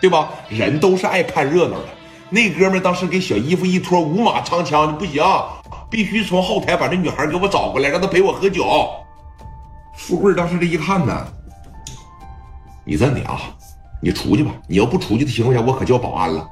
[0.00, 0.30] 对吧？
[0.48, 1.88] 人都是爱看热闹的。
[2.28, 5.22] 那哥们当时给小姨夫一脱五马长枪，不行，
[5.88, 8.90] 必须从后台把这女孩给我找过来，让她陪我喝酒。
[9.94, 11.26] 富贵当时这一看呢，
[12.84, 13.40] 你这的啊，
[14.02, 14.52] 你出去吧。
[14.68, 16.46] 你要不出去的情况下，我可叫保安了。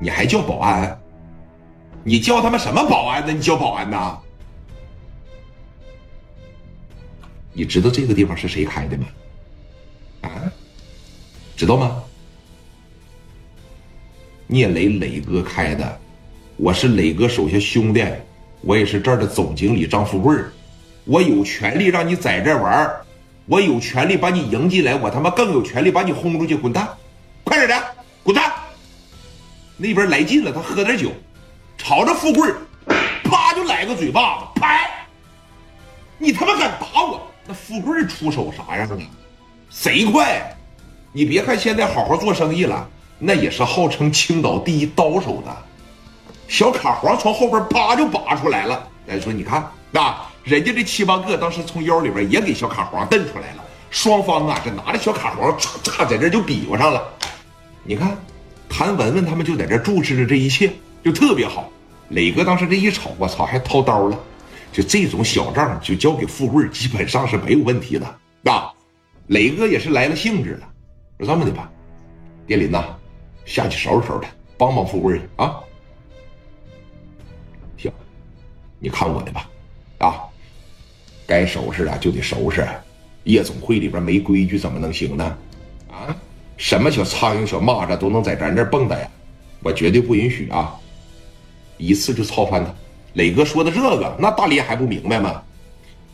[0.00, 0.98] 你还叫保安？
[2.04, 3.32] 你叫他妈什么保安呢？
[3.32, 4.18] 你叫保安呐？
[7.52, 9.06] 你知道这个地方是谁开的吗？
[10.22, 10.28] 啊，
[11.56, 12.02] 知道吗？
[14.52, 15.98] 聂磊磊哥开的，
[16.58, 18.04] 我是磊哥手下兄弟，
[18.60, 20.36] 我也是这儿的总经理张富贵
[21.06, 22.94] 我有权利让你在这玩
[23.46, 26.86] 我有权利把你迎进来，我他妈更有权利把你轰出去，滚蛋！
[27.44, 27.82] 快点的，
[28.22, 28.52] 滚蛋！
[29.78, 31.10] 那边来劲了，他喝点酒，
[31.78, 32.52] 朝着富贵
[33.24, 35.06] 啪就来个嘴巴子，拍！
[36.18, 37.26] 你他妈敢打我！
[37.46, 38.98] 那富贵出手啥样啊？
[39.70, 40.54] 贼快！
[41.10, 42.86] 你别看现在好好做生意了，
[43.24, 45.56] 那也是号称青岛第一刀手的。
[46.48, 48.88] 小卡簧从后边啪就拔出来了。
[49.06, 53.62] 哎，说你看啊，人家这七八个当时从腰里边也给小卡簧蹬出来了。
[53.90, 57.00] 双方啊，这拿着小卡簧嚓嚓在这就比划上了。
[57.84, 58.16] 你看，
[58.68, 60.72] 谭文文他们就在这注视着这一切，
[61.04, 61.70] 就特别好。
[62.08, 64.18] 磊哥当时这一瞅，我操，还掏刀了。
[64.72, 68.72] 就这种小账，就交给富贵，基本上是没有问题的啊。
[69.28, 70.68] 磊哥也是来了兴致了，
[71.20, 71.70] 说这么的吧，
[72.46, 72.84] 电林呐，
[73.44, 75.60] 下去收拾收拾他，帮帮富贵去啊。
[77.76, 77.92] 行，
[78.78, 79.48] 你看我的吧，
[79.98, 80.24] 啊，
[81.26, 82.66] 该收拾的就得收拾。
[83.24, 85.38] 夜总会里边没规矩怎么能行呢？
[85.90, 86.16] 啊，
[86.56, 89.08] 什么小苍蝇、小蚂蚱都能在咱这蹦跶呀？
[89.62, 90.74] 我绝对不允许啊！
[91.78, 92.74] 一次就操翻他。
[93.14, 95.42] 磊哥说的这个，那大林还不明白吗？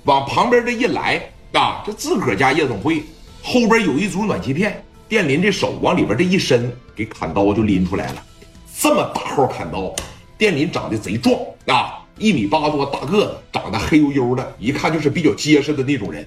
[0.04, 1.20] 往旁边这一来
[1.52, 3.02] 啊，这自个儿家夜总会
[3.42, 8.24] 后边有一组暖气片，电林这手往里边这一伸，给砍刀就拎出来了。
[8.76, 9.94] 这么大号砍刀，
[10.36, 16.26] 店林长得贼壮啊，一米八多大个子，长得黑黝黝的，一看就是比较结实的那种人。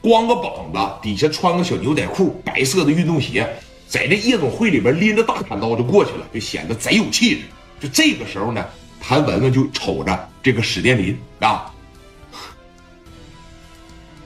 [0.00, 3.48] 光个膀子，底下穿个小牛仔裤，白色的运动鞋，
[3.86, 7.42] 在这夜总会里边拎着大砍刀就过去了，就显得贼有气质。
[7.80, 8.64] 就这个时候呢。
[9.02, 11.72] 谭文文就瞅着这个史殿林啊，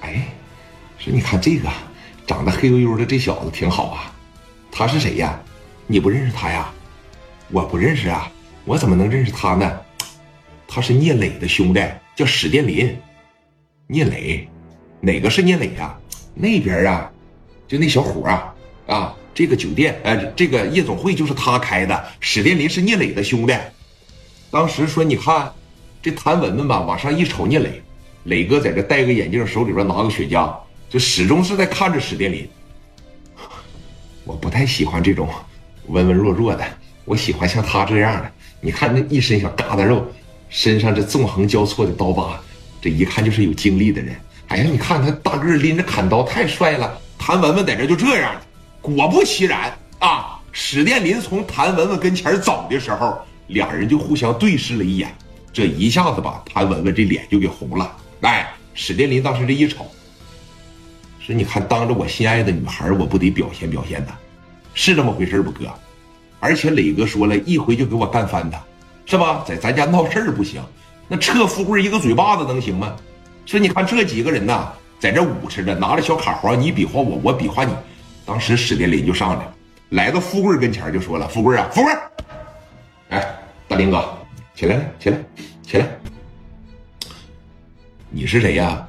[0.01, 0.35] 哎，
[0.99, 1.71] 说你看这个
[2.27, 4.13] 长得黑黝黝的这小子挺好啊，
[4.73, 5.41] 他是谁呀？
[5.87, 6.73] 你不认识他呀？
[7.51, 8.31] 我不认识啊，
[8.65, 9.81] 我怎么能认识他呢？
[10.67, 11.81] 他是聂磊的兄弟，
[12.17, 12.97] 叫史殿林。
[13.87, 14.49] 聂磊，
[15.01, 15.95] 哪个是聂磊呀？
[16.35, 17.13] 那边啊，
[17.69, 18.55] 就那小伙啊
[18.87, 22.05] 啊，这个酒店呃，这个夜总会就是他开的。
[22.19, 23.55] 史殿林是聂磊的兄弟。
[24.51, 25.53] 当时说，你看，
[26.01, 27.83] 这谭文文吧，往上一瞅，聂磊，
[28.25, 30.51] 磊哥在这戴个眼镜，手里边拿个雪茄，
[30.89, 32.49] 就始终是在看着史殿林。
[34.25, 35.29] 我不太喜欢这种
[35.87, 36.65] 文文弱弱的，
[37.05, 38.31] 我喜欢像他这样的。
[38.61, 40.07] 你看那一身小疙瘩肉，
[40.49, 42.41] 身上这纵横交错的刀疤，
[42.81, 44.15] 这一看就是有经历的人。
[44.49, 46.99] 哎呀，你看他大个拎着砍刀，太帅了。
[47.19, 48.35] 谭文文在这就这样，
[48.81, 53.19] 果不其然啊，史殿林从谭文文跟前走的时候。
[53.49, 55.15] 俩人就互相对视了一眼，
[55.53, 57.95] 这一下子把谭文文这脸就给红了。
[58.23, 59.87] 哎，史殿林当时这一瞅，
[61.21, 64.13] 说：“你看，当着我心爱的女孩，我不得表现表现的，
[64.75, 65.73] 是这么回事不，哥？
[66.41, 68.63] 而且磊哥说了一回就给我干翻他，
[69.07, 69.43] 是吧？
[69.47, 70.63] 在咱家闹事儿不行，
[71.09, 72.95] 那撤富贵一个嘴巴子能行吗？
[73.47, 77.73] 说你看这几个人呐，在这舞持着，拿着小卡簧，你比划我，我比划你。
[78.27, 79.55] 当时史殿林就上来了，
[79.91, 81.93] 来到富贵跟前就说了：‘富贵啊，富贵。’
[83.11, 84.19] 哎，大林哥，
[84.55, 85.19] 起来，起来，
[85.63, 85.87] 起来！
[88.11, 88.87] 你是谁呀？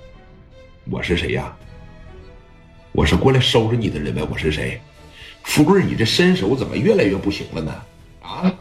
[0.89, 1.53] 我是谁呀？
[2.93, 4.25] 我是过来收拾你的人呗。
[4.31, 4.81] 我是谁？
[5.45, 7.73] 富贵，你这身手怎么越来越不行了呢？
[8.21, 8.53] 啊！